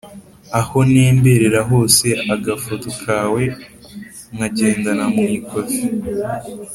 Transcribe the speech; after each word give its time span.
aho 0.59 0.77
ntemberera 0.91 1.61
hose, 1.69 2.07
agafoto 2.35 2.89
kawe 3.03 3.41
nkagendana 4.35 5.05
mu 5.13 5.23
ikofi 5.37 5.81